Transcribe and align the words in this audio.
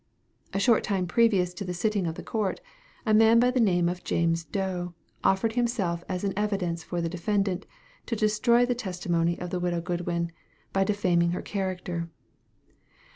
A 0.51 0.59
short 0.59 0.83
time 0.83 1.05
previous 1.05 1.53
to 1.53 1.63
the 1.63 1.75
sitting 1.75 2.07
of 2.07 2.15
the 2.15 2.23
court, 2.23 2.59
a 3.05 3.13
man 3.13 3.39
by 3.39 3.51
the 3.51 3.59
name 3.59 3.87
of 3.87 4.03
James 4.03 4.43
Doe, 4.43 4.95
offered 5.23 5.53
himself 5.53 6.03
as 6.09 6.23
an 6.23 6.33
evidence 6.35 6.81
for 6.83 7.01
the 7.01 7.07
defendant 7.07 7.67
to 8.07 8.15
destroy 8.15 8.65
the 8.65 8.73
testimony 8.73 9.37
of 9.37 9.51
the 9.51 9.59
widow 9.59 9.79
Goodwin, 9.79 10.31
by 10.73 10.83
defaming 10.85 11.33
her 11.33 11.43
character. 11.43 12.09